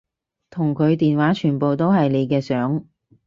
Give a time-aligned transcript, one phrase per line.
[0.49, 2.83] 同佢電話全部都係你嘅相